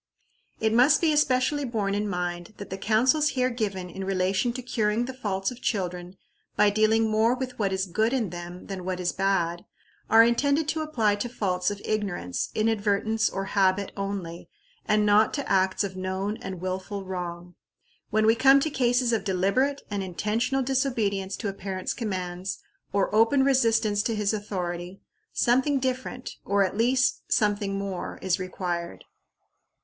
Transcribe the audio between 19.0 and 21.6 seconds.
of deliberate and intentional disobedience to a